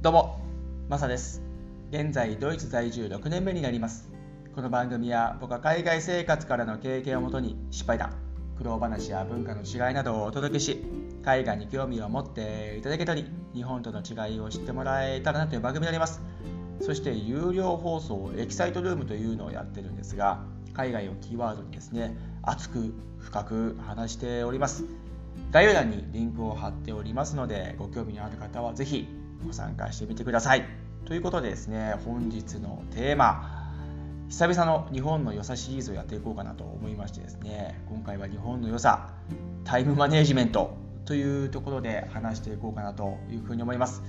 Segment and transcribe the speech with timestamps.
[0.00, 0.38] どうも、
[0.88, 1.42] マサです。
[1.90, 4.08] 現在、ドイツ在住6年目になります。
[4.54, 8.14] この番組は僕は海外生活からの経験をもとに失敗談、
[8.56, 10.84] 苦労話や文化の違いなどをお届けし、
[11.24, 16.22] 海外に興味を持っていただけたり、日本との違いを知ってもらえたらなという番組になります。
[16.80, 20.44] そして、有料放送、エキサイトルームというのをやってるんですが、
[20.74, 24.84] 海外をキーワードにですね、熱く深く話しております。
[25.50, 29.08] 概要欄にリンクを貼っておりますので、ご興味のある方はぜひ
[29.44, 30.64] ご参加してみてください。
[31.04, 33.72] ということでですね、本日のテーマ、
[34.28, 39.10] 久々の日本の良さシリーズをやっていこうかなと思いましてですね、今回は日本の良さ、
[39.64, 44.02] タイムマネジメントというところで話していこうかなというふうに思います。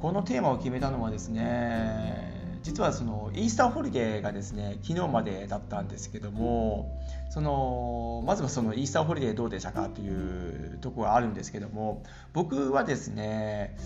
[0.00, 2.27] このテーマを決めたのはですね、
[2.62, 6.98] 実はそのイースターホリデーがですね昨日までだったんですけども
[7.30, 13.76] そのまずはそのイースターホリデーどうでしたかというところがあるんですけども僕はですね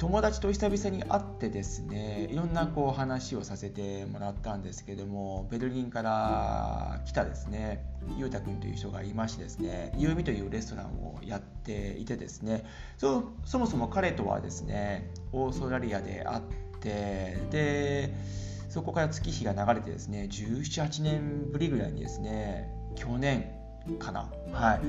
[0.00, 7.84] 友達と久々に会ってですねいろんなこう話をさせてもらったんですけどもベルリンから来たですね
[8.16, 12.64] ゆうたくんという人がいましてですねゆうみというレストランをやっていてですね
[12.96, 18.14] そそもそも彼とはですねオーストラリアで会ってってで
[18.70, 23.52] そこから月日が流れてですね1718年ぶりぐらいにですね去年
[23.98, 24.30] かな。
[24.52, 24.80] はい。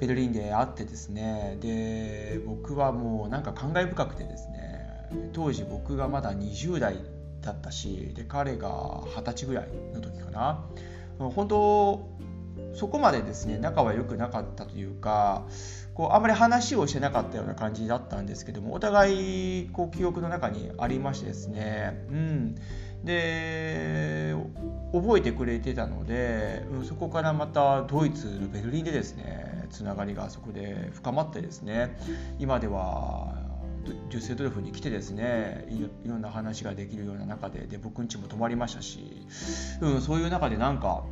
[0.00, 6.96] ベルリンで会ってですねで僕はもうなんか感慨深くてですね当時僕がまだ20代
[7.42, 10.64] だったしで彼が二十歳ぐらいの時かな。
[11.18, 12.08] 本当
[12.74, 15.46] そこまでですね仲は良くなかったというか
[15.94, 22.54] こうあまり話をしてなかったような感じだったんですけどもお互いこう記憶の中にありましてですね、うん、
[23.04, 24.34] で
[24.92, 31.98] 覚えてくれてたので、うん、そこからまたドイツのベルリンでですねつながりがそこで深まってですね
[32.38, 33.34] 今では
[33.84, 35.66] デュッセドルフに来てですね
[36.04, 39.26] いろんな話ができるような中でで僕ん家も泊まりましたし、
[39.80, 41.04] うん、そういう中でなんか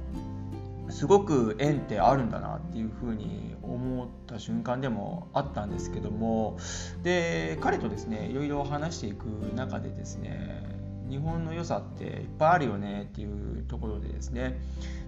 [0.90, 6.58] すごく縁ってあるんだなっていうふうに思った瞬間でもあったんですけども
[7.02, 10.78] で彼とですねいろいろ話していく中でですね
[11.08, 14.60] 日本の良さっていっぱいあるよねっていうところでですね。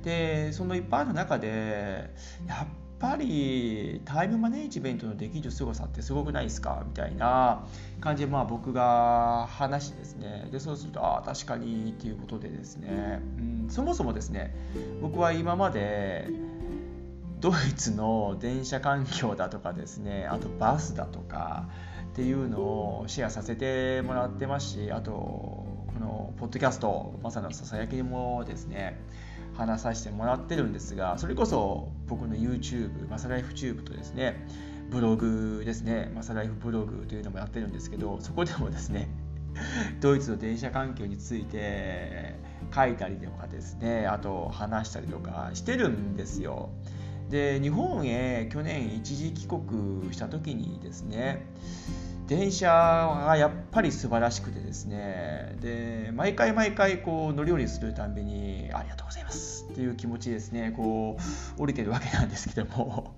[0.03, 2.11] でそのいっぱいある中で
[2.49, 2.67] やっ
[3.01, 7.65] ぱりタイムマネジメントのできる凄さってすごくないですかみたいな
[8.01, 10.49] 感じでまあ僕が話してですね。
[10.53, 14.55] でそうするとああ確かにっていうことでですね、うん、そもそもですね
[15.01, 16.29] 僕は今まで
[17.41, 21.69] ドイツの電車環境だとかですねあとバスだとか
[22.13, 29.01] っていうのをシェアさせてもらってますしあとこのポッドキャストまさのささやきもですね
[29.61, 34.47] 話させてもらってるんですがそれこそ僕の YouTube マサライフチューブとですね
[34.91, 39.09] ブログですねマサライフブログというのもやってるんですけどそこでもですね
[40.01, 42.37] ドイツの電車環境について
[42.75, 46.71] 書いたりとかですねあと話したりとかしてるんですよ。
[47.29, 51.47] で日本へ去年一時帰国した時にですね
[52.31, 52.69] 電車
[53.27, 55.57] がやっぱり素晴らしくてですね。
[55.61, 60.73] で毎回毎回こう乗り降りするたんびにありがとうございますっていう気持ちですね。
[60.77, 61.17] こ
[61.59, 63.17] う降りてるわけなんですけども。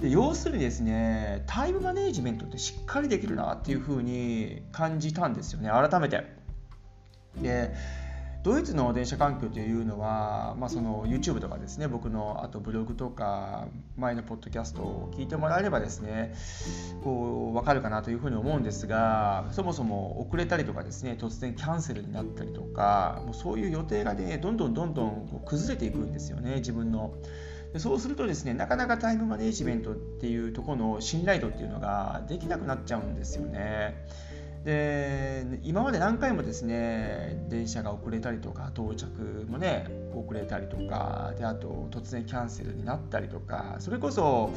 [0.00, 5.68] で要するにですねタイムマネジメントってしっかりできるなっていうふうに感じたんですよね。
[5.68, 6.24] 改めて。
[7.42, 7.74] で
[8.46, 16.32] ドイツの電車環境というのは、まあ、その YouTube とかですね僕のあとブログとか前のポッドキャストを聞いてもらえればですね
[17.02, 27.14] こう分かるかなというふうに思うんですがそもそも遅れたりとかですね突然キャンセルになったりとかもうそういう予定がねどんどんどんどんこう崩れていくんですよね自分の。
[27.72, 34.06] でそうするとですねなかなかタイムマネジメントっていうところの信頼度っていうのができなくなっちゃうんですよね。
[34.66, 44.50] で今まで何回もですね電車が遅れたりとか到着もね遅れたりとかであと突然キャンセルになったりとかそれこそ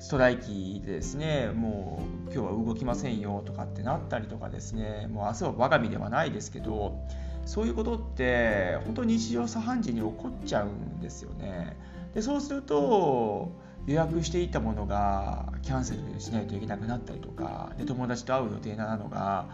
[0.00, 6.98] ストライキでですねもう今日は動きませんよとかってなったりとかですねもう明日は我が身ではないですけど
[7.46, 11.76] そういうことって本当に日常茶飯事に起こっちゃうんですよね。
[12.12, 13.52] でそうすると
[13.88, 19.46] 予約していたものがキャンセルしないといけなくなったりとかで友達と会う予定なのが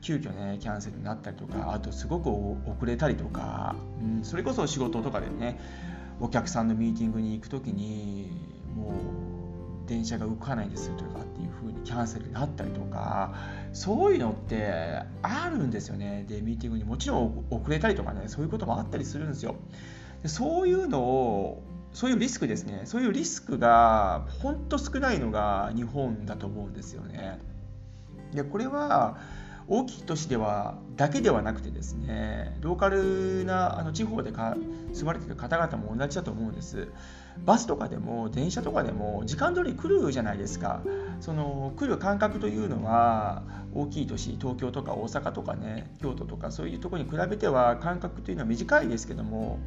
[0.00, 5.60] 急遽ねキャンセルになったりとかあとすごく遅れたりとか、うん、それこそ仕事とかでね
[6.20, 8.30] お客さんのミーティングに行く時に
[8.74, 8.92] もう
[9.86, 13.34] 電車が動かないんですよとかっていう風にキャンセルになったりとか
[13.74, 16.24] そういうのってあるんですよね。
[16.26, 19.56] でミーティングにもちろん遅れたりとかねそういうこともあったりするんですよ。
[20.24, 21.62] そういうのを
[21.92, 27.38] そういうリスクですねそういうリスクがほんと少ないのが日本だと思うんですよね。
[28.32, 29.18] でこれは
[29.68, 36.88] 大きい都市ではだけではなくてですねローカルなあの地方で住まれている方々も同じだと思うんです
[37.38, 40.82] バスとかでも電車とかでも時間通り来るじゃないですか。
[41.20, 43.42] その来る間隔というのは
[43.74, 49.58] 大きい都市東京とか大阪とかね京都とかそういうとこに比べては間隔というのは短いですけども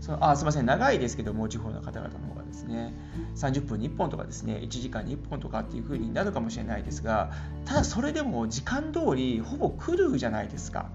[0.00, 2.92] そのあすみません長いですけども地方の方々の方がですね
[3.36, 7.30] 30分に1本とかですね1時間に1本とかっていう風になるかもしれないですが
[7.64, 10.90] ただそれでも時間通りほぼ来るじゃないですか。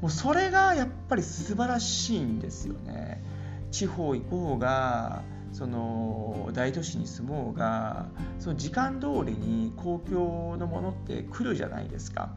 [0.00, 3.22] もうそれがやっぱり素晴らしいんですよね。
[3.70, 5.22] 地方行こうが
[5.52, 8.06] その大都市に住もうが
[8.38, 12.34] その時間通りに公共のものって来るじゃないですか。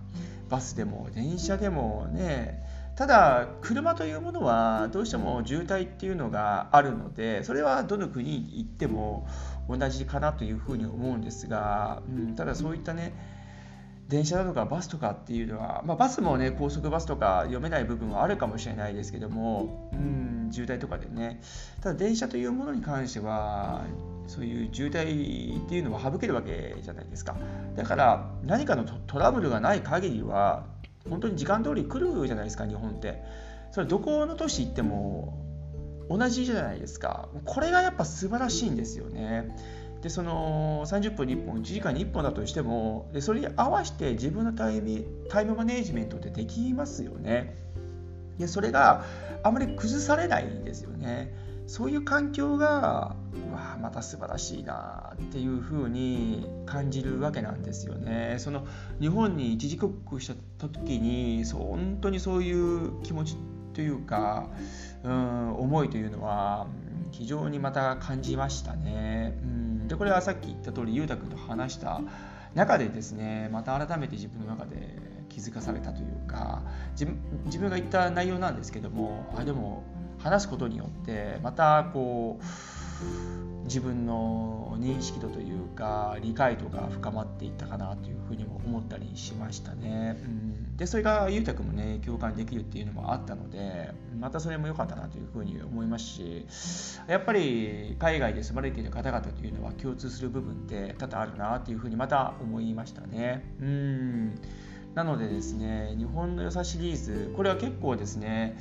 [0.50, 2.64] バスでも電車でもね。
[2.96, 9.26] ただ車というものはどうしても渋滞っていうのがあるのでそれはどの国に行っても
[9.70, 13.14] 同じかなというふうに思うんですが、うん、ただそういったね
[14.10, 21.42] 電車だとかバスとかっていうのは、まあ、バスもね高速バスとか読めない部分はあるかもしれないですけども、うん、渋滞とかでね。
[21.82, 23.86] ただ電車というものに関しては
[24.28, 27.36] そういう渋滞っていうのは省けるわけじゃないですか。
[27.76, 30.66] だから何かのトラブルがない限りは
[31.08, 33.24] 本当に時間通り来るじゃないですか日本って。
[33.72, 35.38] それどこの都市行っても
[36.10, 37.30] 同じじゃないですか。
[37.46, 39.56] これがやっぱ素晴らしいんですよね。
[40.02, 47.56] でその30分に1本1時間に1本だとしてもでそれに合わせて自分のタイムタイムマネジメントってできますよね
[48.38, 49.04] でそれが
[49.44, 51.34] あまり崩されないんですよね
[51.70, 53.16] そういう環境が
[53.52, 58.38] うわまた素晴らしいなっていうふうに感じるわけなんですよね。
[58.40, 58.66] その
[59.00, 63.38] 日本に一時帰国した時にそう本当にそういう気持ち
[63.76, 64.50] というか、
[65.04, 66.66] うん、思いというのは
[67.12, 69.38] 非常にまた感じましたね。
[69.44, 72.00] うん、でこれはさっき言った通り裕太君と話した
[72.56, 74.98] 中でですねまた改めて自分の中で
[75.30, 76.62] 気づかされたというか
[76.96, 79.84] 自分が言った内容なんですけどもあでも
[80.20, 90.18] 話すことによってまたこう自分の認識度というか理解度が深まっていったかなというふうにも思ったりしましたね。
[90.24, 96.46] うん、でそれが裕太君もね共感できるっていうのもあったのでまたそれも良かったなというふうに思いますし
[97.08, 103.54] やっぱり海外で住まれている方々というのは共通する部分って多々あるなというふうにまた思いましたね。
[103.62, 104.42] うん
[104.96, 108.58] なのでですね日本の良さシリーズこれは結構ですね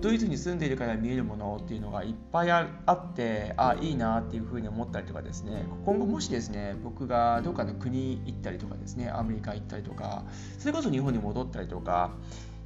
[0.00, 10.24] ドイツに住んでいるから見えるものっていうのがいっぱいあってあいいなっていうふうに思ったりとかですね今後もしですね僕がどっかの国行ったりとかですねアメリカ行ったりとか
[10.58, 12.12] それこそ日本に戻ったりとか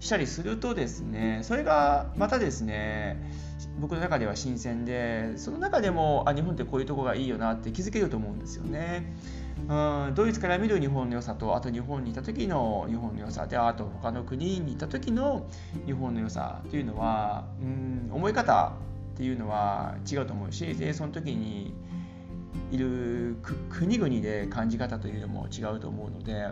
[0.01, 3.21] したりするとですねそれがまたですね
[3.81, 9.15] 僕の中では新鮮でその中でもあ日本ってこういうとこがいいよなって気づけると思うんですよね。
[9.69, 15.47] うんドイツから見る日本の良さとあと日本にいた時の日本の良さであと他の国にいた時の
[15.87, 18.75] 日本の良さというのはうん思い方
[19.15, 21.75] っていうのは違うと思うしでその時に
[22.71, 23.37] いる
[23.71, 26.49] 国々で感じ方というのも違うと思うので、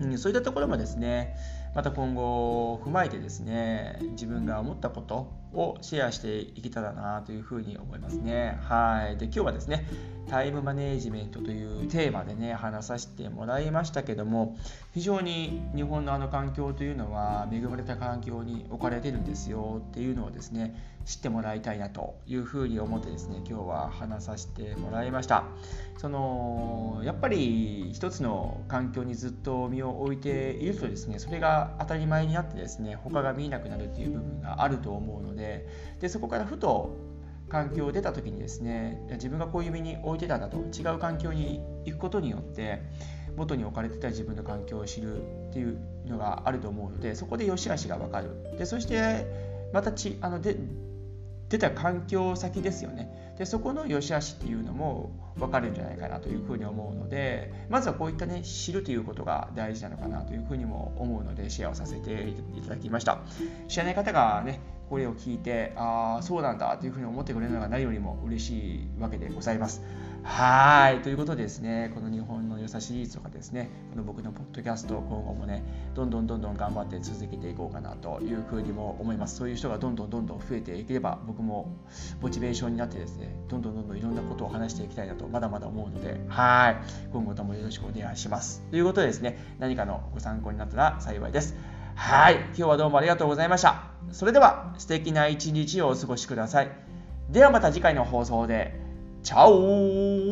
[0.00, 1.36] うん、そういったところもですね
[1.74, 8.58] また今後踏まえてですね自分が思ったことをシェアしていけたらなというふうに思いますね。
[8.62, 9.16] はい。
[9.16, 9.86] で今日はですね
[10.28, 14.56] タイムマネージメントというテーマでね話させてもらいましたけども
[14.92, 25.44] 非常に日本のあの環境というのは恵まれた環境に置かれてるんですよっていうのをですね知ってもらいたいなというふうに思ってですね今日は話させてもらいました
[25.98, 35.45] そのやっぱり一つの環境にずっと身を置いているとですねそれが当たり前になってですね他が見えなくなるっていう部分があると思うので
[36.00, 36.96] でそこからふと
[37.48, 42.82] 環境を出た時にですね自分がこういう身に置いてたんだと違う環境に行くことによって
[43.36, 48.30] 元に置かれてた自分の環境を知るっていうのがあると思うのでそこで良し悪しが分かる。
[48.58, 49.26] でそして
[49.72, 50.56] またちあので
[51.48, 53.34] 出た環境先ですよね。
[53.38, 63.20] でそこの良し悪しっていうのも分かるんじゃないかなというふうに思うのでまずはこういったね知るということが大事なのかなというふうにも思うのでシェアをさせていただきました。
[63.68, 69.82] 知らない方がねこれを聞いてああそうなんだというふうに思ってくれるのが何よりも嬉しいわけでございます。
[70.22, 71.02] はい。
[71.02, 75.62] ということでですねこの日本の良さシリーズとかですねこの僕のポッドキャスト今後もね
[75.94, 79.36] どんどんどんどん頑張って続けていこうかなというふうにも思います。
[79.36, 81.76] そういう人がどんどんどんどん増えていければ僕も
[82.20, 86.76] モチベーションになってですねどんどんどんどんいろんなことを話していきたいなとまだまだ思うのではい。
[87.12, 88.62] 今後ともよろしくお願いします。
[88.70, 91.75] ということでですね何かのご参考になったら幸いです。
[91.98, 92.34] はい。
[92.34, 93.84] 今日はどうもありがとうございました。
[94.12, 96.70] それでは素敵な一日をお過ごしください。
[97.30, 98.78] ではまた次回の放送で。
[99.22, 100.25] チャオ